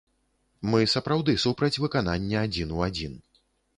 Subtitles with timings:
[0.73, 3.13] Мы сапраўды супраць выканання адзін у адзін.